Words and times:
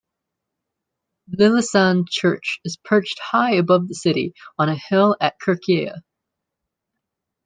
Lillesand 1.31 2.07
Church 2.09 2.59
is 2.65 2.75
perched 2.83 3.19
high 3.19 3.51
above 3.53 3.87
the 3.87 3.93
city 3.93 4.33
on 4.57 4.67
a 4.67 4.75
hill 4.75 5.15
at 5.21 5.35
Kirkeheia. 5.39 5.99